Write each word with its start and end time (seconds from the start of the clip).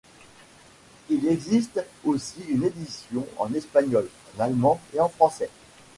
Il 1.11 1.27
existe 1.27 1.79
aussi 2.03 2.41
une 2.49 2.63
édition 2.63 3.27
en 3.37 3.53
espagnol, 3.53 4.09
en 4.35 4.43
allemand 4.45 4.81
et 4.95 4.99
en 4.99 5.09
français. 5.09 5.51